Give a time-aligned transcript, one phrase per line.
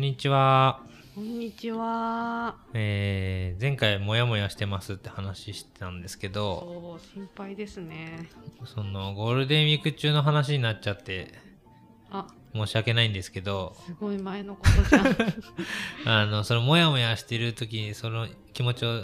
[0.00, 0.80] こんにちは。
[1.14, 2.56] こんにちは。
[2.72, 8.30] えー、前回モヤモヤしてますって話してたんですけど、そう、心配ですね。
[8.64, 11.34] そのゴールデンウィーク中の話になっちゃって
[12.10, 15.16] あ、申し訳ないんですけど、すごい前のことじゃん。
[16.08, 19.02] あの、そのモヤモヤしてる時にその気持ちを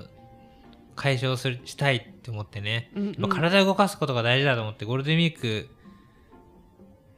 [0.94, 5.68] 解消するしたいって思ってね、うんうんまあ体を動かすことが大事だと思ってゴールデンウィーク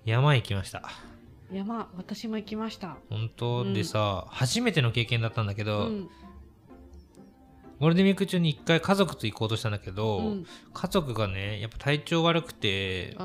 [0.05, 0.91] 山行きました。
[1.52, 2.97] 山、私も行きました。
[3.11, 6.09] 本当でさ、初めての経験だったんだけうど、ん。
[7.79, 13.16] ゴールデンウィーク中に一回家族と行こうとしたんだけど、うん家族がねやっぱ体調悪くて。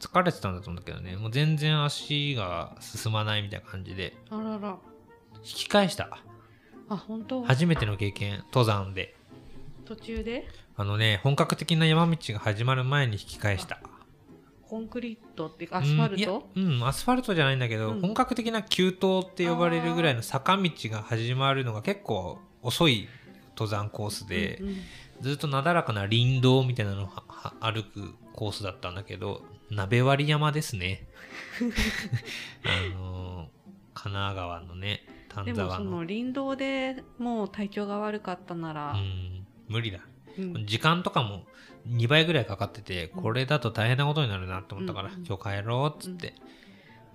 [0.00, 4.76] 疲れてたんだと思うんだけどねもう全然足が進まないみたいな感じであらら。
[5.36, 6.18] 引き返した
[6.90, 7.42] あ、本当？
[7.44, 9.16] 初めての経験登山で
[9.86, 10.46] 途中で？
[10.76, 13.80] あのね本格的な山道が始まる前に引き返した
[14.74, 16.48] コンクリートっていうかアスファルト？
[16.56, 18.00] うんうんアスファルトじゃないんだけど、うん。
[18.00, 23.06] 本格的な急登って呼ばれるぐらいの坂道が始まるのが結構遅い
[23.56, 24.76] 登山コースで、うんうん。
[25.20, 27.08] ずっとなだらかな林道みたいなのを
[27.60, 31.06] 歩くコースだったんだけど鍋割山ですね。
[32.66, 33.46] あのー
[33.94, 36.04] 神奈川のね丹でも沢のその。
[36.04, 39.98] 林道でもう体調が悪かったならう、ん無理だ。
[39.98, 40.13] うん
[40.64, 41.44] 時間とかも
[41.88, 46.34] 2倍ぐらいかかっててこれだと大変なことになるなと思ったから、今日帰ろうっつって、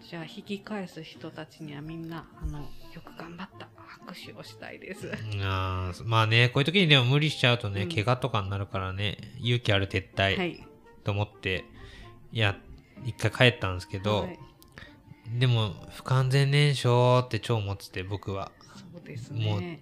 [0.07, 2.65] じゃあ引き返す人たちにはみんなあのよ
[3.03, 3.67] く頑張った。
[4.05, 5.11] 拍手をしたいです。
[5.41, 7.89] あーまあねこういう時にでも無理しちゃうとね、うん。
[7.89, 10.65] 怪我とかになるからね勇気ある撤退、はい。
[11.03, 11.65] と思って
[12.31, 12.55] いや
[13.03, 14.39] 一回帰ったんですけど、はい。
[15.37, 18.51] でも不完全燃焼って超思ってて僕は。
[18.93, 19.81] そうですもうね。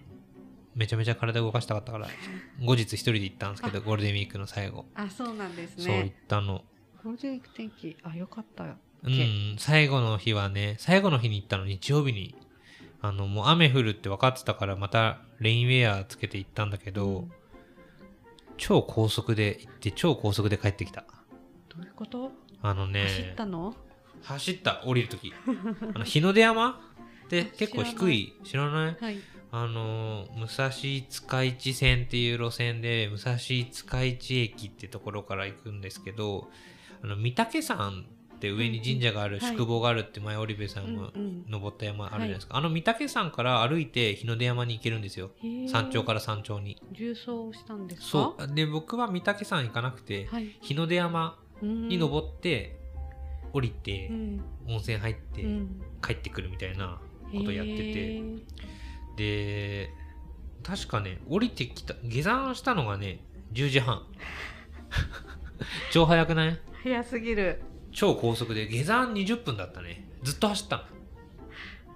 [0.78, 2.08] めちゃめちゃ体動かしたかったから
[2.64, 6.16] 後日一人で行ったんですけどゴールデンウィークの最後、あ、そうなんですそう行っね。
[6.28, 6.64] たの。
[7.03, 8.75] ゴールデンウィーク天気、あ、よかったよ。
[9.03, 12.36] うん最後の日はね最後の日に行ったの日曜日に。
[13.00, 17.32] あのもう雨降るって分かってたからまたレインウェアつけて行ったんだけど、うん。
[18.58, 21.04] 超高速で行って超高速で帰ってきた。
[21.70, 22.32] どういうこと、
[22.64, 23.76] あのね走ったの？
[24.23, 24.82] 走った。
[24.83, 25.32] 降りるとき
[25.93, 26.82] あの日の出山？
[27.27, 28.33] って結構低い。
[28.43, 28.98] 知らない？
[28.99, 29.17] はい。
[29.52, 30.70] あのー武蔵
[31.10, 36.49] 塚市線っていう路線で武蔵塚市駅ってところから行くんですけど
[37.02, 38.05] あの御嶽山
[38.36, 39.52] って上に神社がある、うんはい。
[39.54, 41.45] 宿坊があるって前織部さんもうんうん。
[41.49, 45.32] 登った山あるじゃないですか、あの御嶽山から歩いて日の出山に行けるんですよ。
[45.70, 46.77] 山頂から山頂に。
[46.92, 47.26] 重走
[47.58, 48.08] したんですか？
[48.08, 48.54] そう。
[48.54, 50.55] で僕は御嶽山行かなくて、はい。
[50.61, 52.77] 日の出山にに登って、
[53.54, 54.42] 降りて、うん。
[54.67, 55.82] 温泉入って、うん。
[56.05, 56.99] 帰ってくるみたいな
[57.32, 58.21] ことやってて、
[59.17, 59.89] で
[60.64, 63.20] 確かね降りてきた下山したのがね
[63.54, 64.04] 10時半。
[65.92, 66.60] 超早くない？
[66.83, 67.61] 早すぎる。
[67.92, 70.08] 超高速で下山20分だったね。
[70.23, 70.86] ずっと走った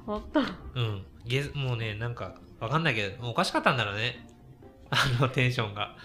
[0.05, 0.41] ほんと。
[0.41, 1.05] のうん。
[1.25, 4.27] 下もうねなんかわかんないけどおかしかったんだろうね。
[4.89, 5.95] あのテンションが。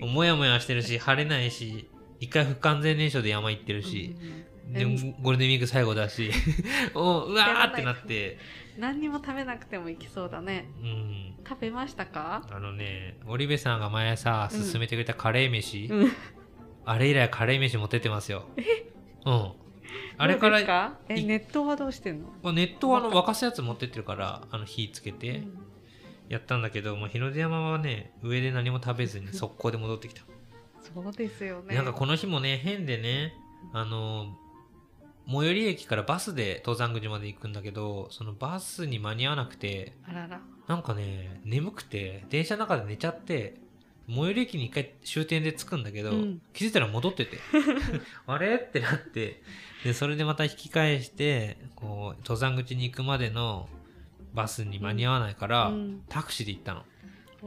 [0.00, 4.16] もやもやしてるし晴れないし一回不完全燃焼で山行ってるし、
[4.68, 6.30] でもゴールデンウィーク最後だし
[6.94, 8.38] おううわーってなって
[8.78, 10.66] 何にも食べなくてもいきそうだね。
[10.80, 12.46] うん食べましたか？
[12.50, 16.12] あのね、織部さんが前朝勧めてくれたカレー飯、うん。
[16.86, 18.46] あれ以来カレー飯持ってってますよ。
[19.26, 19.52] うん。
[20.16, 20.98] あれから、か？
[21.08, 22.28] え、いネットはどうしてんの？
[22.42, 25.58] まあネットはあの沸かすやつ持ってってるから、あの火つけてうん
[26.30, 30.22] やったんだけど、もう日の出山はね、上で何も食べずに 速攻で戻ってきた。
[30.80, 31.74] そうですよね。
[31.74, 33.34] なんかこの日もね、変でね、
[33.74, 34.36] あの、
[35.26, 40.40] 最寄り駅からバスで登山口まで行くんだけど、そのバスに間に合わなくて、あらら。
[40.66, 43.54] なんかね、眠くて、電車の中で寝ちゃって、
[44.06, 47.38] 最寄り駅に一回終点で着くんだけど、うん気づいたら戻ってて、
[48.26, 48.56] あれ？
[48.56, 49.42] ってなって、
[49.82, 53.68] で、それでまた引き返して、こう、登山口に行くまでの
[54.34, 56.84] バスに間に合わないから、うんタクシーで行ったの。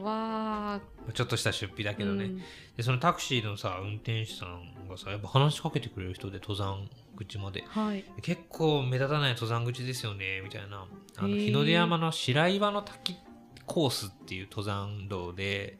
[0.04, 1.12] わー。
[1.12, 2.24] ちょっとした出費だけどね。
[2.24, 2.42] うん
[2.76, 7.64] で、そのタクシーのさ、運転手さんがさ、やっぱ話しかけてくれる人で登山口まで。
[7.68, 8.04] はい。
[8.22, 10.86] 結構目立たない登山口ですよねみたいな。
[11.16, 13.16] あの日の出山の白岩の滝
[13.66, 15.78] コースっていう登山道で、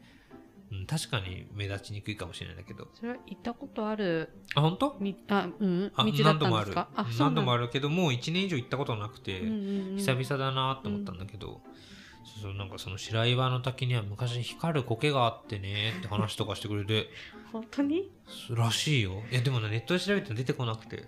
[0.71, 2.87] うん、確かに目立ちにくいかもしれないんだけど。
[2.93, 4.29] それは行ったことある？
[4.55, 4.97] あ本当？
[4.99, 5.91] みあうん。
[5.95, 6.89] あ道だったんですか？
[6.95, 7.09] 何度もある。
[7.19, 11.59] 何度もあるるけどもう1年以上行ったことなくて、うんうんうん久々だなと思ったんだけど、そう
[12.41, 17.09] そうなんかその白岩の滝には昔光る苔があってねって話とかしてくれて。
[17.51, 18.11] 本当に？
[18.51, 19.23] らしいよ。
[19.31, 21.05] いやでもねネットで調べても出てこなくて。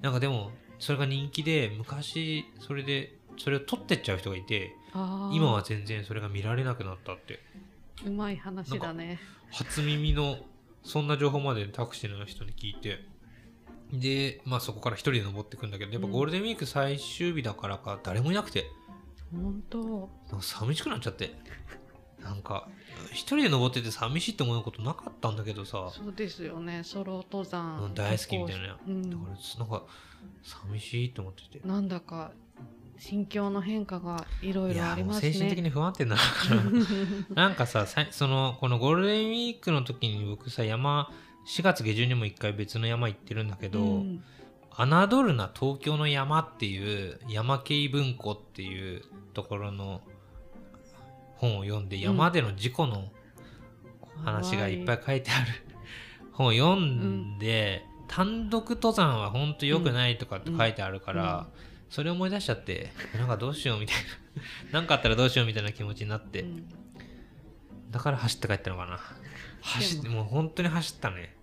[0.00, 7.40] なんかでもそれが人気で昔それでそれを撮ってっちゃう人がいて今は全然それが見られなくなったって。
[8.06, 9.20] うまい話だね。
[9.50, 10.38] 初耳の
[10.82, 13.04] そんな情報までタクシーの人に聞いて。
[13.92, 18.70] でまあそこから一人で登ってくんだけどやっぱゴールデンウィーク最終日だからか誰もいなくて
[19.32, 20.08] 本当。
[20.40, 21.34] 寂しくなっちゃって。
[22.22, 22.68] なんか
[23.12, 25.90] 一人で登ってて寂しいって思うことなかったんだけどさ。
[25.90, 26.82] そうですよね。
[26.84, 28.78] ソロ登山、うん大好きみたいな。
[28.86, 29.10] うん。
[29.10, 29.86] だからなんか
[30.42, 31.66] 寂しいって思ってて。
[31.66, 32.32] なんだか
[32.98, 35.32] 心境の変化がいろいいろありますね。
[35.32, 41.10] 精神的に不安定になるから なんかささそのこのゴールデンウィークの時に僕さ山
[41.46, 44.22] 4月下旬にも一回別の山行ってるんだけど、うん
[44.86, 49.02] 侮るな東京の山っていう山系文庫っていう
[49.34, 50.00] ところの
[51.36, 53.08] 本を読んで、ん山での事故の
[54.24, 55.46] 話がいっぱい書いてある。
[56.32, 61.46] 本を読んで、単独登山は本当良くないとかって書いてあるから、
[61.90, 63.96] それ思い出しちゃってなんかどうしようみたい
[64.72, 64.80] な。
[64.80, 66.68] なんかあったらどうしようみたいな気持ちになって、うん。
[67.90, 69.00] だから走って帰ったのかな。
[69.60, 71.34] 走ってもう本当に走ったね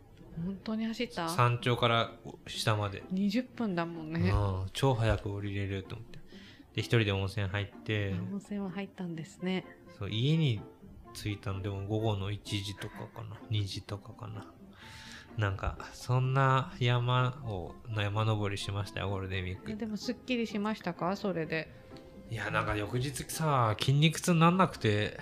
[0.46, 1.30] 本当に走った？
[1.30, 2.12] 山頂から
[2.48, 3.04] 下まで。
[3.14, 4.30] 20分だもんね。
[4.32, 4.34] う
[4.66, 6.20] ん、超早く降りれると思って。
[6.76, 8.14] で一人で温泉入って。
[8.32, 9.66] 温泉は入ったんですね。
[9.98, 10.62] そう家に
[11.14, 11.62] 着いたの。
[11.62, 13.38] でも午後の1時とかかな。
[13.50, 14.46] 2時とかかな。
[15.38, 19.72] なんかそんな山を山登りしましたよゴールデンウィーク。
[19.72, 21.16] えでもすっきりしましたか？
[21.16, 21.72] それで。
[22.30, 25.20] いやなんか翌日さ筋肉痛になんなくて。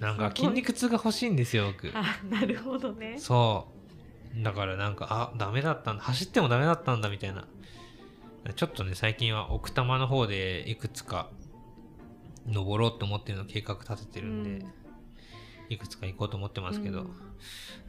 [0.00, 1.92] なんか筋肉痛が欲しいんですよ僕。
[1.94, 3.16] あなるほどね。
[3.18, 3.79] そう
[4.36, 7.46] だからなんかあダメだったんだ走ってもダメだったんだみたいな。
[8.54, 11.28] ちょっとね最近は奥多摩の方でいくつか
[12.46, 14.64] 登ろうと思ってるの計画立ててるんで、
[15.68, 17.10] いくつか行こうと思ってますけど、うん。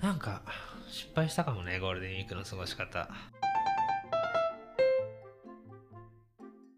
[0.02, 0.42] なんか
[0.90, 3.10] 失敗したかもねゴールデンウィークの過ごし方。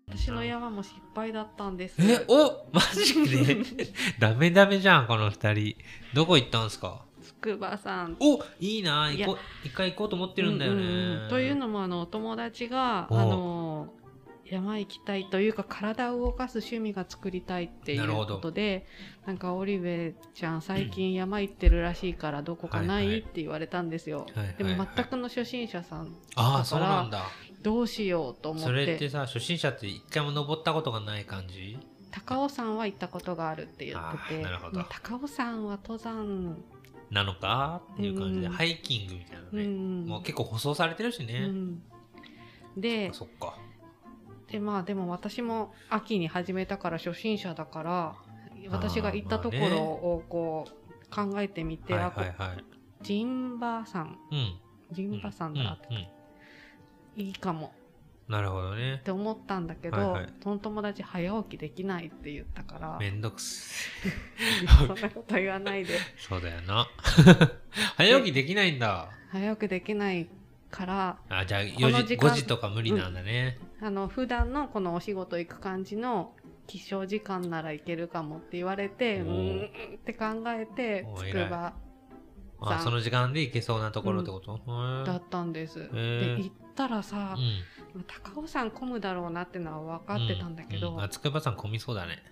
[0.08, 1.96] 私の山も失敗だったんです。
[2.00, 3.58] えおマジで？
[4.20, 5.76] ダメダメじゃんこの二人。
[6.14, 7.04] どこ行ったんすか？
[7.24, 8.16] 筑波山。
[8.20, 9.12] おいいな。
[9.12, 9.38] 行こう。
[9.68, 11.30] 一回行こうと思ってるんだよね、うんうんうん。
[11.30, 13.18] というのもあのお友達がお。
[13.18, 13.94] あの
[14.46, 18.86] 山行きたいというか体を動かす趣味が作りたいっていうことで
[19.26, 23.20] なんかオリベちゃん最近山行ってるらしいからどこかない、はいはい。
[23.22, 24.56] って言われたんですよ、はいはいはい。
[24.58, 27.24] でも全くの初心者さんだからそうなんだ。
[27.64, 28.68] どうしようと思って。
[28.68, 31.80] それってさ初心者って一回も登ったことがない感じ？
[32.12, 34.46] 高尾山は行ったことがあるって言ってあて
[34.90, 36.58] 高尾山は登山、
[37.14, 37.82] なのか？
[37.94, 38.54] っていう感じで、うん。
[38.54, 40.06] ハイキングみたいなうね、ん。
[40.06, 41.84] もう結構舗装されてるしうね、ん、
[42.76, 43.56] でそっか
[44.52, 48.16] でまあでも私も秋に始めたから初心者だから
[48.70, 52.30] 私が行ったところをこう考えてみて、はいあこはい。
[52.38, 52.64] はい
[53.02, 54.60] ジンバ山うん。
[54.92, 55.94] ジンバ山うんだって、う
[57.20, 57.22] ん。
[57.22, 57.74] いいかも
[58.28, 58.96] なるほどね。
[58.96, 60.34] って思ったんだけど、はいはい。
[60.42, 63.90] その友達早起きできないって言ったからめんどくす
[64.88, 65.98] そんなこと言わないで。
[66.18, 66.88] そうだよな。
[67.98, 69.10] 早起きできないんだ。
[69.32, 70.30] 早起きできない
[70.74, 76.34] からあじゃあこ4時の時間5時とか無理なんだね、あの普段のこのお仕事行く感じの
[76.66, 81.74] 起床時間ならいけるかもって言われてうんって考えておつくば
[82.62, 85.06] あその時間で行けそうなところってこと、へー。
[85.06, 85.80] だったんです。
[85.80, 86.38] でー。
[86.38, 87.62] 行ったらさ、うん
[88.24, 90.96] 高尾山混むだろうなってのは分かってたんだけど、うん。
[90.96, 92.24] うんあ筑波山混みそうだね。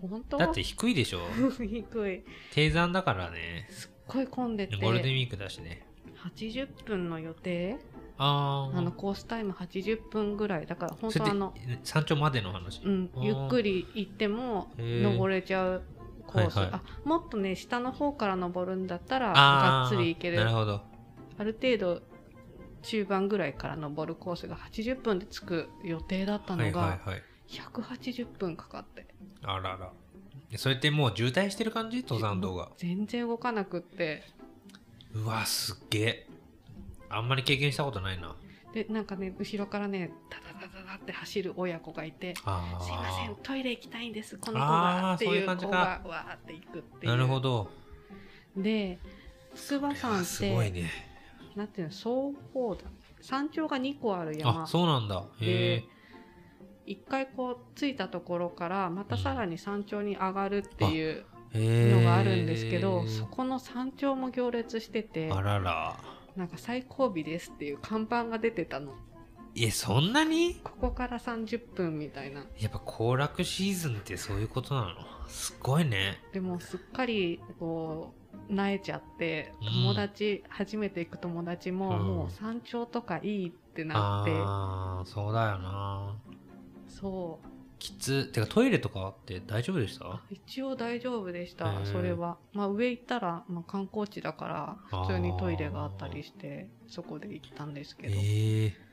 [0.00, 0.38] 本当？
[0.38, 1.20] だって低いでしょ。
[1.58, 2.24] 低い。
[2.52, 3.66] 低山だからね。
[3.70, 4.76] すっごい混んでて。
[4.76, 5.86] ゴールデンウィークだしね。
[6.34, 7.78] 80分の予定？
[8.18, 10.66] あああのコースタイム80分ぐらい。
[10.66, 15.82] だから本当あの、山頂までの話、うんゆっくり行っても登れちゃう
[16.26, 16.80] コース、はいはい。
[16.80, 20.38] あもっとね下の方から登るんだったらがっつり行ける。
[20.38, 20.82] なるほど。
[21.38, 22.02] ある程度
[22.82, 27.10] 中盤ぐらいから登るコースが80分で着く予定だったはいのがはい。
[27.10, 29.06] はい180分かかって。
[29.42, 29.92] あらら。
[30.56, 32.02] それってもう渋滞してる感じ？
[32.02, 32.70] 登山道が。
[32.76, 34.24] 全然動かなくって。
[35.14, 36.26] うわすっげえ。
[37.08, 38.34] あんまり経験したことないな。
[38.72, 45.70] でなんかね後ろからねダダダダダって走る親子がいてあ「すいませんあトイレ行きたいんですこの子が」っていう子感じか。
[45.70, 47.12] がわーって行くっていう。
[47.12, 47.70] なるほど。
[48.56, 48.98] で
[49.54, 50.90] 筑波山っすごいて、ね
[51.56, 52.10] なんていうの双
[52.52, 52.82] 方だ。
[53.20, 54.64] 山頂が2個ある山。
[54.64, 55.24] あそうなんだ。
[55.40, 55.84] へえ。
[56.84, 65.96] 一回こう着いたところからまたさらに山頂に上がるっていうのがあるんですけど、そこの山頂も行列しててあらら。
[66.36, 68.92] なんか最後尾ですっていう看板が出てたの。
[69.56, 70.56] えそんなに？
[70.62, 72.44] ここから30分みたいな。
[72.60, 74.94] やっぱ行楽シーズンってそういうことなの？
[75.28, 76.18] すごいね。
[76.34, 79.66] でもすっかりこう慣れちゃってうん。
[79.68, 82.06] 友達、初めて行く友達も、うん。
[82.06, 84.32] もう山頂とかいいってなって。
[84.34, 86.16] ああそうだよな。
[86.88, 87.48] そう。
[87.78, 90.22] きつてかトイレとかって大丈夫でした？
[90.30, 92.38] 一応大丈夫でしたそれは。
[92.54, 94.48] まあ上行ったら、まあ、観光地だか
[94.90, 98.85] ら普通にトイレがあったりしてそこで行ったんですけど、ええ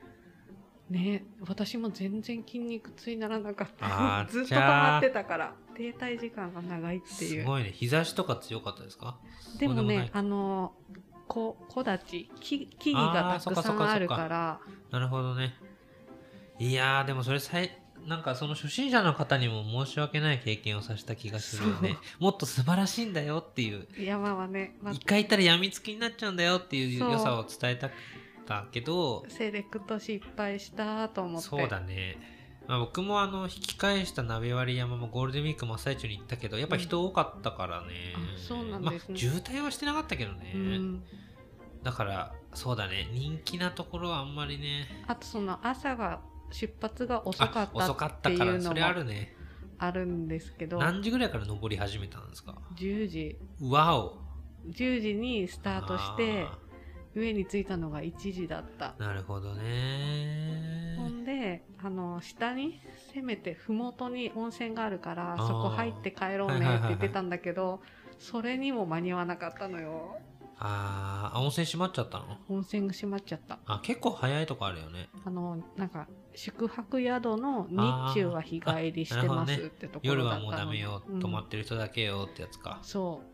[0.90, 4.26] ね私も全然筋肉痛にならなかった。
[4.30, 7.42] ずっと溜まってたから停滞時間が長いっていう。
[7.42, 7.70] すごいね。
[7.72, 9.16] 日差しとか強かったですか？
[9.58, 10.74] でもねあの
[11.26, 14.60] こ木立木木々がたくさんあるから。
[14.90, 15.54] なるほどね。
[16.58, 21.96] いやーでもそれさいなんかその初心者の方にも申し訳ない経験をさせた気がするよね。
[22.18, 23.88] もっと素晴らしいんだよっていう。
[23.98, 24.92] 山はね、まあ。
[24.92, 27.94] 一回行ったら病みつきになっちゃうんだよっていう良さを伝えたか
[28.44, 31.48] ったけどセレクト失敗したと思って。
[31.48, 32.18] そうだね、
[32.68, 39.14] まあ、僕もあの引き返した鍋割山もゴールデンウィーク真っ最中に行ったけどやっぱ人多かったからね、あそうなんですね。
[39.14, 41.04] まあ、渋滞はしてなかったけどね、うん。
[41.82, 43.08] だからそうだね。
[43.12, 44.86] 人気なところはあんまりね。
[45.06, 46.20] あとその朝が
[46.50, 49.34] 出発が遅かっったたっていうのもからそれあるね。
[49.76, 50.78] あるんですけど。
[50.78, 53.38] 何時ぐらいから登り始めたんですか？10時。
[53.60, 54.24] わお。
[54.68, 56.58] 10時にスタートしてあ
[57.14, 58.94] 上に着いたのが1時だった。
[58.98, 62.80] ーなるほどほねんであの下に
[63.12, 67.80] せめて麓に温泉があるからそこ入って帰ろうねって言ってたんだけど
[68.18, 70.16] それにも間に合わなかったのよ。
[70.58, 71.36] あー。
[71.36, 72.38] あ温泉閉まっちゃったの？
[72.48, 73.58] 温泉が閉まっちゃった。
[73.66, 75.08] あ結構早いとこあるよね。
[75.24, 81.20] あのなんか宿泊宿の日中は日帰りしてますってところ夜はだったのもうダメよ、うん。
[81.20, 82.78] 泊まってる人だけよってやつか。
[82.82, 83.33] そう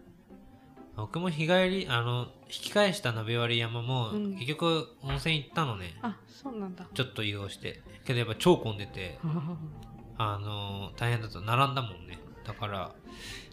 [1.01, 4.35] 僕も日帰りあの引き返した鍋割山も、うん。
[4.35, 5.97] 結局温泉行ったのね。
[6.03, 6.87] あそうなんだ。
[6.93, 7.83] ちょっと移動して。
[8.05, 9.19] けどやっぱ超混んでて
[10.19, 12.19] あの大変だと並んだもんね。
[12.45, 12.93] だから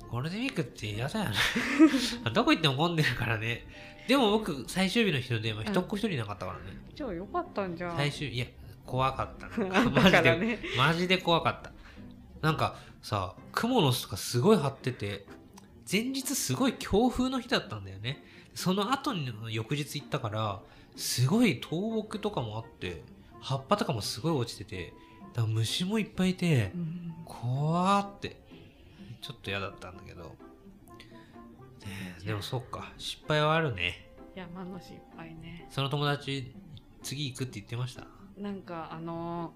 [0.09, 1.35] ゴールデンウィークって嫌だよね。
[2.33, 3.65] どこ行っても混んでるからね。
[4.07, 7.97] でも僕最終日の人でも一っ子一人いなかったからね、じゃあよかったんじゃん。
[7.97, 8.45] 最終いや
[8.85, 9.47] 怖かった
[9.89, 11.71] マジで、ねマジで怖かった。
[12.41, 15.25] なんかさ雲の巣とかすごい張ってて
[15.89, 18.23] 前日すごい強風の日だったんだよね。
[18.53, 20.61] その後の翌日行ったから
[20.95, 23.03] すごい倒木とかもあって
[23.39, 24.93] 葉っぱとかもすごい落ちてて
[25.33, 28.41] だ虫もいっぱいいてうん怖ーって。
[29.21, 30.29] ちょっと嫌だったんだけど、ね
[32.23, 32.93] えでもそっか。
[32.97, 34.09] 失敗はあるね。
[34.35, 35.67] 山の失敗ね。
[35.69, 36.53] その友達
[37.03, 38.07] 次行くって言ってました？
[38.37, 39.53] なんかあの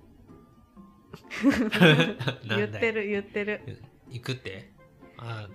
[1.45, 3.61] なんだよ言ってる言ってる。
[4.09, 4.71] 行くって？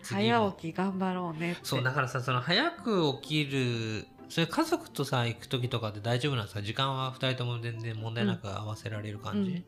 [0.03, 1.61] 早起き頑張ろうねって。
[1.65, 6.63] そうだからさその早く起きるそれ家族とさ行く時とかって大丈夫なんですか？
[6.63, 9.65] 時間は2人とも全然問題なく合わせられる感じ、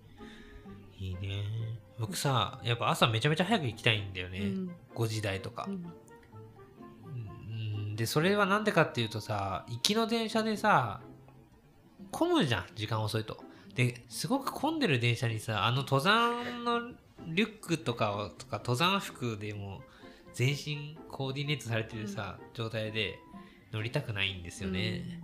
[0.98, 1.44] いいね。
[1.98, 4.70] 僕さやっぱ朝めちゃめちゃ早く行きたいんだよね、うん。
[4.94, 5.66] 5時台とか。
[5.68, 5.84] う、ん。
[7.06, 11.00] うん、でそれはなんでかっていうとさ行きの電車でさ
[12.10, 13.38] 混むじゃん時間遅いと。
[13.74, 16.90] ですごく混んでる電車にさあの登山の
[17.26, 19.82] リュックとかをとか登山服でも
[20.34, 23.18] 全身コーディネートされてるさ、状態で
[23.72, 25.20] 乗りたくないんですよね、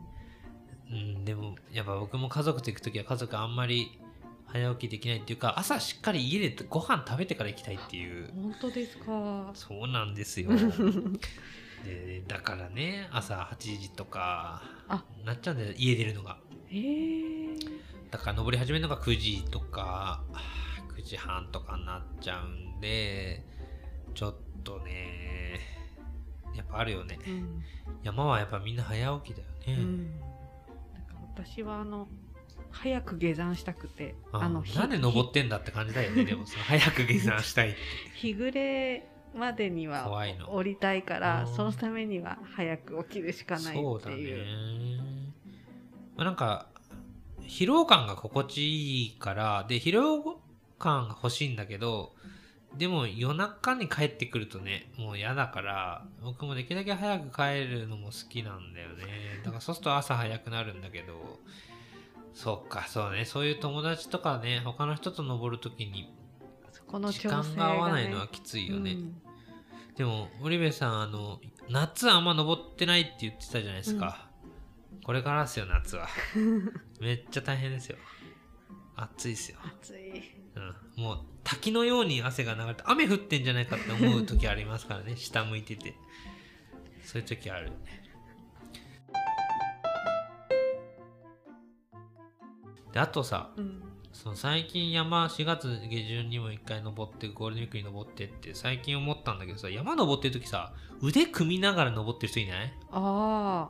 [0.91, 1.25] うん。
[1.25, 3.99] でもやっぱ僕も家族と行く時は家族あんまり
[4.47, 8.31] 早起きできないっていうか朝しっかり家でご飯食べてから行きたいっていう。
[8.35, 9.51] 本当ですか。
[9.55, 10.51] そうなんですよ。
[11.85, 15.05] でだからね朝8時とかあ。
[15.25, 16.39] なっちゃうんだよ家出るのが。
[16.71, 17.59] えー、
[18.11, 20.23] だから登り始めるのが9時とか
[20.97, 23.45] 9時半とかになっちゃうんで
[24.15, 25.61] ちょっとね
[26.55, 27.19] やっぱあるよね。
[27.27, 27.63] うん。
[28.03, 30.21] 山はやっぱみんな早起きだよね、うん、
[30.93, 32.07] なんか私はあの
[32.71, 37.79] 早く下山したくてあのひなんで登ってんだって感じだよね でもその早く下山したいって。
[38.15, 40.09] ひ日暮れまでには
[40.49, 41.55] 降りたいからうん。
[41.55, 44.97] そのためには早く起きるしかないそうだっていう。
[44.97, 45.33] ね、
[46.17, 46.69] まあ、なんか
[47.41, 50.41] 疲労感が心地いいからで疲労
[50.85, 52.13] 感が欲しいんだけど
[52.77, 59.05] でも夜中に帰ってくるとねもう嫌だから僕もできるだけ早く帰るのも好きなんだよね。
[59.45, 61.41] だからそうすると朝早くなるんだけど
[62.35, 66.13] そっかそうねそういう友達とかね他の人と登るときに
[66.73, 69.15] そこの時間が合わないのはきついよね、うん。
[69.97, 74.29] でも織部さんあの夏あんま登ってないって言ってたじゃないですか、
[75.05, 76.09] これからですよ夏は。
[77.01, 77.97] めっちゃ大変ですよ
[78.97, 80.23] 暑いですよ、暑い。
[80.97, 85.17] うん、もう滝のように汗が流れて雨降ってんじゃないかって思う時ありますからね。
[85.19, 85.95] 下向いてて。
[87.03, 87.73] そういう時ある。
[92.93, 93.83] であとさうん。
[94.13, 100.73] その最近山4月下旬にも一回登ってゴールデンウィークに登ってって最近思ったんだけどさ山登ってる時さ
[101.03, 102.73] 腕組みながら登ってる人いない？
[102.93, 103.69] あ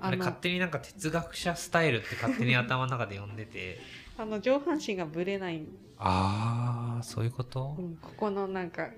[0.00, 0.24] ああれの。
[0.24, 3.78] 勝手になんか哲学者スタイルって勝手に頭の中で呼んでて
[4.16, 5.64] あの上半身がぶれない、
[5.98, 7.76] ああそういうこと？
[7.78, 8.88] うん、ここのなんか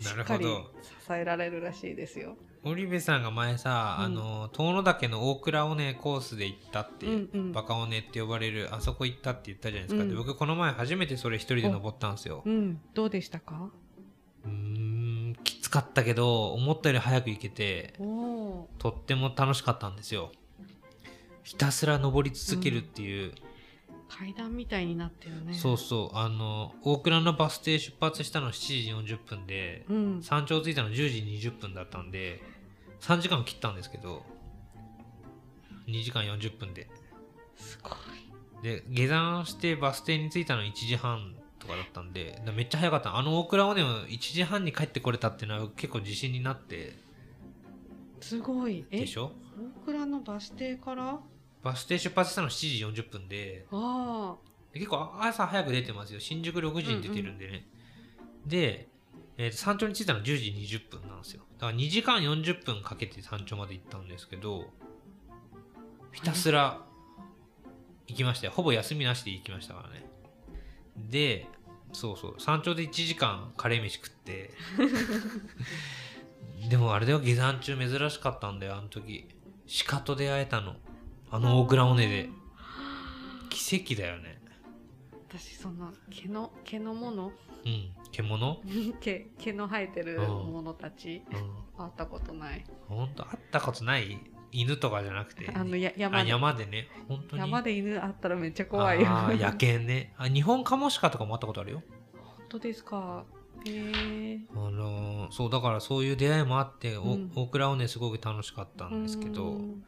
[0.00, 2.36] しなるっかりほど支えられるらしいですよ。
[2.64, 4.04] 織部さんが前さ、うん。
[4.04, 7.52] あの遠野岳の大倉尾根コースで行ったって、うんうん。
[7.52, 10.08] バカ尾根って呼ばれるあそこ行ったって言ったじゃないですか、うん。
[10.08, 12.42] で僕この前初めてそれ一人で登ったんですよ。
[12.44, 12.80] うん。
[12.94, 13.70] どうでしたか？
[14.46, 17.94] うーんきつかったけど思ったより早く行けて
[18.78, 20.32] とっても楽しかったんですよ
[21.44, 23.32] ひたすら登り続けるっていう、
[24.08, 25.54] 階段みたいになってるね。
[25.54, 26.16] そうそう。
[26.16, 30.22] あの大倉のバス停出発したの7時40分でうん。
[30.22, 30.94] 山頂着いたの10
[31.40, 32.40] 時20分だったんで
[33.00, 34.22] 3時間切ったんですけど
[35.88, 36.88] 2時間40分で。
[37.56, 37.94] すごい。
[38.62, 43.16] で下山してバス停に着いたの1時半とかだったんでめっちゃ早かった。
[43.16, 46.96] あの大倉尾根を1時半に帰ってこれたっていうのは結構自信になって。
[48.20, 48.84] すごい。
[48.90, 49.32] えでしょ？
[49.82, 51.18] 大倉のバス停から
[51.64, 53.66] バス停出発したの7時40分で。
[54.74, 56.20] 結構朝早く出てますよ。
[56.20, 57.66] 新宿6時に出てるんでね、
[58.46, 58.88] で、
[59.38, 61.42] えーと山頂に着いたの10時20分なんですよ。
[61.58, 64.66] だから2時間40分かけて山頂まで行ったんですけど
[66.12, 66.82] ひたすら
[68.06, 68.52] 行きましたよ。
[68.54, 70.06] ほぼ休みなしで行きましたからね。
[70.96, 71.46] で
[71.92, 72.34] そうそう。
[72.38, 74.50] 山頂で1時間カレー飯食って。
[76.68, 79.28] でもあれでは下山中珍しかったんだよあの時。
[79.86, 80.76] 鹿と出会えたの
[81.34, 82.30] ああの大倉尾根で。
[83.50, 84.40] 奇跡だよね。
[85.28, 87.32] 私その毛の毛のもの？
[87.64, 87.90] うん。
[88.12, 88.60] 獣
[89.00, 91.22] 毛 毛の生えてるものたち。
[91.30, 91.84] うん。
[91.84, 92.64] 会ったことない。
[92.88, 94.18] ほんと会ったことない？
[94.52, 95.50] 犬とかじゃなくて？
[95.52, 96.30] あのやあ山で。
[96.30, 96.88] 山でね。
[97.08, 97.42] 本当に？
[97.42, 99.08] 山で犬あったらめっちゃ怖いよ。
[99.08, 100.14] あー野本犬ね。
[100.16, 101.82] あ日本カモシカとかも会ったことあるよ。
[102.48, 103.24] 当ですか？
[103.66, 103.70] へ
[104.34, 107.32] えあのーそうだからそういう出会いもあって、おうん。
[107.34, 109.44] 大倉尾根すごく楽しかったんですけど。
[109.46, 109.84] うん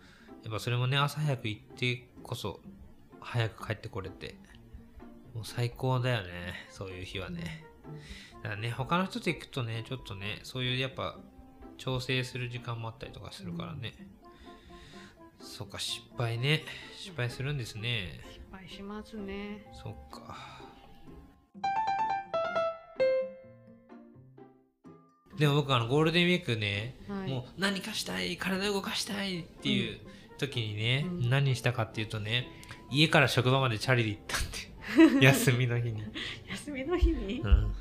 [0.46, 2.60] やっぱそれもね朝早く行ってこそ
[3.18, 4.36] 早く帰ってこれて
[5.34, 7.64] もう最高だよねそういう日はね。
[8.44, 11.18] だからね他の人と行くとねちょっとねそういうやっぱ
[11.78, 13.94] 調整する時間もあったりとかするからね、
[15.40, 16.62] そっか失敗ね
[16.96, 18.20] 失敗するんですね。
[18.30, 19.66] 失敗しますね。
[19.82, 20.36] そっか。
[25.36, 27.30] でも僕あのゴールデンウィークね、はい。
[27.30, 29.98] もう何かしたい体を動かしたいっていう
[30.36, 31.30] 時にね、うん。
[31.30, 32.48] 何したかっていうとね
[32.90, 34.76] 家から職場までチャリで行ったんで。
[35.26, 36.04] 休みの日に、
[36.48, 37.40] 休みの日に？
[37.40, 37.74] うん、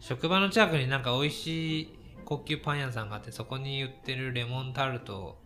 [0.00, 1.94] 職場の近くになんか美味しい
[2.24, 5.38] 高級パン屋さんがあってそこに売ってるレモンタルトを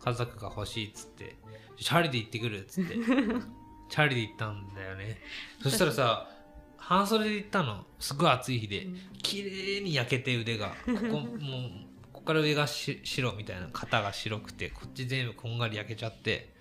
[0.00, 1.36] 家族が欲しいっつって
[1.76, 2.94] チャリで行ってくるっつって
[3.90, 5.20] チャリで行ったんだよね。
[5.62, 6.28] そしたらさ
[6.76, 7.84] 半袖で行ったの。
[7.98, 8.84] すごい暑い日で。
[8.84, 8.98] うん。
[9.22, 10.68] 綺麗に焼けて腕が。
[10.68, 11.87] ここもう
[12.28, 16.52] から上がし白みたいな肩が白くてこっち全部こんがり焼けちゃって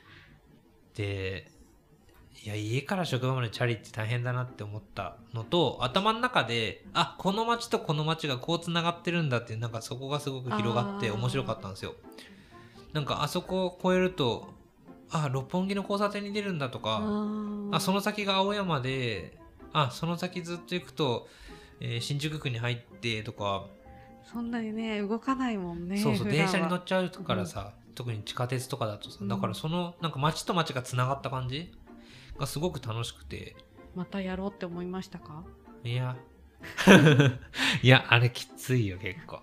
[0.96, 1.52] で
[2.42, 11.96] いや家から職場までチャリって大変だなって思ったのと頭の中であこの町とこの町がこうつながってるんだってなんかそこがすごく広がって面白かったんですよ。
[12.94, 14.48] なんかあそこを越えると
[15.10, 17.02] あ六本木の交差点に出るんだとか
[17.72, 19.38] あその先が青山で
[19.74, 21.28] あその先ずっと行くと、
[21.82, 23.66] えー新宿区に入ってとか、
[24.32, 29.28] そんなにね動かないもんねそうそう電車に乗っちゃうからさ、特に地下鉄とかだとさうん。
[29.28, 31.72] だからそのなんか街と街がつながった感じ
[32.38, 33.56] がすごく楽しくて。
[33.96, 35.44] またやろうって思いましたか？
[35.84, 36.16] いや。
[37.84, 39.40] いやあれきついよ結構。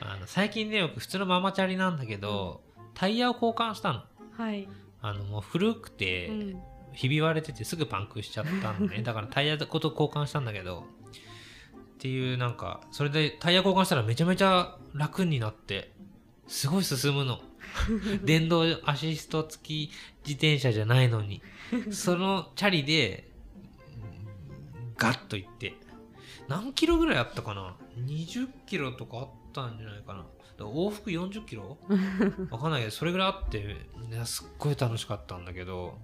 [0.00, 2.62] あの最近ね僕普通のママチャリなんだけど、
[2.94, 4.02] タイヤを交換したの。
[4.32, 4.68] はい、
[5.00, 6.62] あのもう古くて、うん、
[6.92, 9.02] ひび割れててすぐパンクしちゃったのね。
[9.02, 10.84] だからタイヤごと交換したんだけど
[11.98, 15.90] っていうなんかそれでタイヤ交換したらめちゃめちゃ楽になって
[16.46, 17.40] すごい進むの。
[18.24, 19.90] 電動アシスト付き
[20.24, 21.42] 自転車じゃないのに
[21.90, 23.28] そのチャリで
[23.96, 25.74] うんガッといって
[26.46, 30.24] 何キロぐらいあったかな？20キロとかあったんじゃないかな。
[30.64, 31.76] 往復40キロ？
[32.50, 33.76] わかんないけどそれぐらいあって
[34.24, 35.98] すっごい楽しかったんだけど。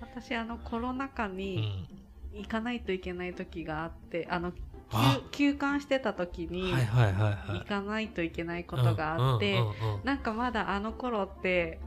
[0.00, 1.88] 私あのコロナ禍うにん。
[2.34, 4.52] 行かないといけない時があってあのあ
[4.92, 9.58] 休休館してた時に行かないといけないことがあって、
[10.04, 11.80] なんかまだあの頃って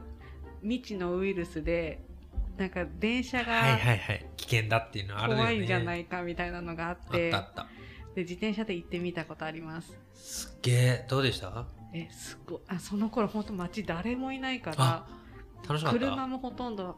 [0.62, 2.00] 未知のウイルスで
[2.56, 3.78] なんか電車はいが
[4.36, 9.96] 危険だっていうのはある怖いんじゃないかみたいなのがあって、で自転車で行ってみたことあります。
[10.14, 11.06] すっげえ。
[11.08, 11.66] どうでした？
[11.92, 12.60] えすごい。
[12.68, 15.06] あその頃本当街誰もいないかあ
[15.68, 16.96] ら車もほとんど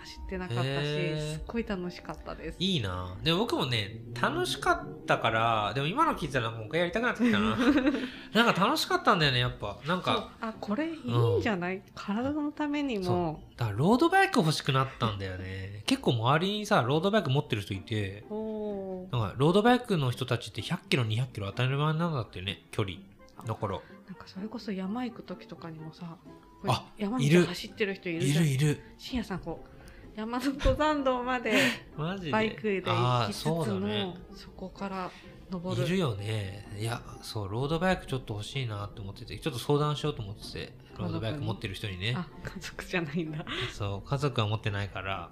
[0.00, 2.56] 走ってなかったしすっごい楽しかったです。
[2.58, 3.16] いいな。
[3.22, 7.56] でも僕もね楽しかったからでも今の聞いてたらもう一回やりたくなってきたな。
[8.34, 9.78] なんか楽しかったんだよねやっぱ。
[9.86, 13.42] なんかあこれいいんじゃない、体のためにも。
[13.56, 15.82] だからロードバイク欲しくなったんだよね。
[15.86, 22.96] 結構周りにさロードバイク持ってる人いてなんかロードバイクの人たちって100キロ200キロ当たり前なんだってね距離。
[23.46, 23.80] だから。
[24.06, 26.16] なんかそれこそ山行く時とかにもさ
[26.66, 27.42] あ山いる。
[27.42, 28.44] 道走ってる人いるいじゃん。
[28.44, 28.80] るいる。
[28.98, 29.79] 深夜さんこう
[30.16, 31.52] 山の登山道まで
[32.30, 34.14] バイクで行きつつそうだもね。
[34.34, 35.10] そこから
[35.50, 35.86] 登る。
[35.86, 36.68] いるよね。
[36.78, 42.14] いやそうロードバイクちょっと欲しいなって思っててちょっと相談しようと思っててロードバイク持ってる人にね。
[42.16, 43.44] あ家族じゃないんだ。
[43.72, 45.30] そう家族は持ってないから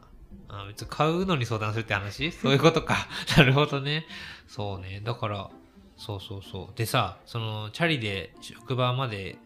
[0.49, 2.33] あ別に買うのに相談するって話？
[2.33, 2.97] そういうことか。
[3.37, 4.07] なるほどね。
[4.47, 5.01] そうね。
[5.05, 5.51] だから
[5.97, 6.77] そうそうそう。
[6.77, 9.39] でさそのチャリで職場まで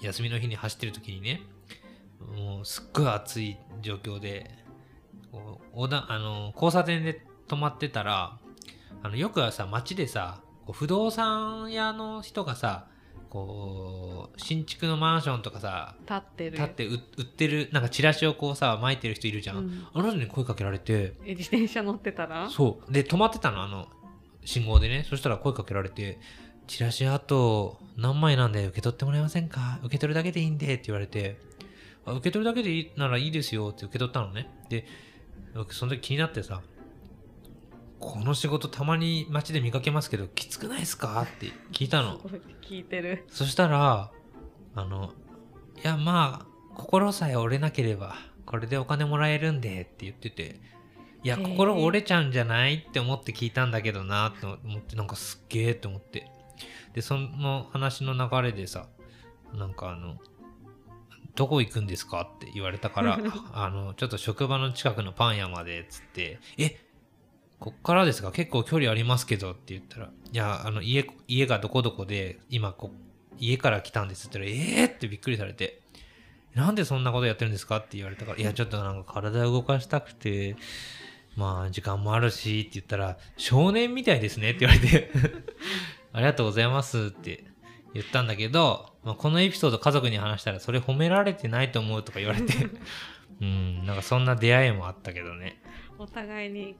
[0.00, 1.42] 休みの日に走ってる時にね
[2.20, 4.50] もうすっごい暑い状況で
[5.30, 8.38] こう横断あの交差点で止まってたら
[9.02, 12.86] あのよくはさ街でさこう不動産屋の人がさ
[13.30, 16.50] こう新築のマンションとかさ立ってる。
[16.52, 19.86] 立って売売ってるなんかチラシをこうさ巻いてる人いるじゃん、うん。
[19.92, 22.48] あの人に声かけられてえ自転車乗ってたら？
[22.48, 22.92] そう。
[22.92, 23.86] で止まってたのあの
[24.44, 25.04] 信号でね。
[25.08, 26.18] そしたら声かけられて
[26.66, 29.78] 「チラシあと何枚なんで受け取ってもらえませんか？
[29.82, 31.38] 受け取るだけでいいんで」って言われて
[32.04, 34.48] 「あ受け取るだけでいいならいいですよ」って受け取ったのね。
[34.68, 34.86] で
[35.54, 36.62] 僕その時気になってさ
[37.98, 42.18] この仕事たまに街で見かけますけどきつくないですかって聞いたの。
[42.62, 43.24] 聞いてる。
[43.28, 44.10] そしたら、
[44.74, 45.12] あの、
[45.82, 48.14] いや、まあ、心さえ折れなければ、
[48.46, 50.60] これでお金もらえるんでって言ってて、
[51.24, 56.30] いや、心折れちゃうんじゃないって思って聞いたんだけどなって思って、なんかすっげえって思って。
[56.94, 58.86] で、その話の流れでさ、
[59.54, 60.18] なんかあの、
[61.38, 63.20] どこ行くんですかって言われたから、
[63.54, 66.80] あの、ちょっと職場の近くのパン屋まで、つって、え、
[67.60, 68.32] こっからですか？
[68.32, 72.92] 結構距離ありますけどって言ったら、いや、あの、家、家がどこどこで、今こ、
[73.38, 75.80] 家から来たんですって言ったら、えーってびっくりされて、
[76.54, 80.56] なんでそんなことやってるんですかって言われたから、いや、ちょっとなんか体を動かしたくて、
[81.36, 85.10] まあ、時間もあるし、って言ったら、少年みたいですねって言われて、
[86.12, 87.44] ありがとうございますって
[88.00, 92.54] 言ったんだけど、まあ、このエピソード家族に話したら、それ褒められてないと思うとか言われて、
[93.40, 95.60] うん、なんかそんな出会いもあったけどね。
[95.98, 96.76] お互いに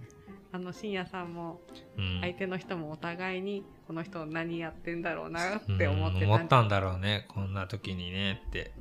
[0.53, 1.61] あの深夜さんも
[1.97, 2.21] うん。
[2.21, 8.73] 相手の人もお互いにこの人何やってんだろうなって思ってうん思ったたんだろうねこんな時にねって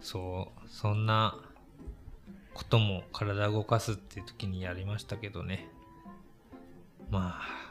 [0.00, 1.36] そうそんな
[2.54, 5.68] ことも体を動かすっていう時にやりましたけどね
[7.10, 7.63] まあ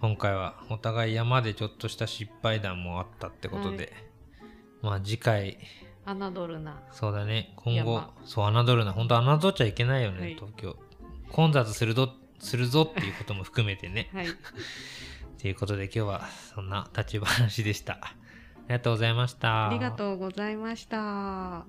[0.00, 3.92] 今回はお互い山でちょっとした失敗談もあったってことで、
[4.80, 5.58] まあ次回
[6.06, 6.80] 侮るな。
[6.90, 7.52] そうだね。
[7.56, 8.14] 今後山。
[8.24, 8.92] そう侮るな。
[8.92, 10.34] 本当侮っちゃいけないよね、はい。
[10.34, 10.76] 東京。
[11.30, 12.08] 混雑するぞ
[12.38, 14.08] するぞっていうことも含めてね。
[14.14, 14.26] はい。
[15.38, 17.92] ということで今日はそんな立ち話でした。
[17.94, 18.14] あ
[18.68, 19.68] りがとうございました。
[19.68, 21.66] ありがとうございました